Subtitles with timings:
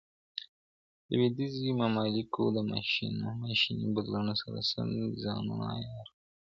[1.11, 2.57] لویدیځو ممالکو د
[3.43, 4.87] ماشیني بدلون سره سم
[5.23, 6.19] ځانونه عیار کړل.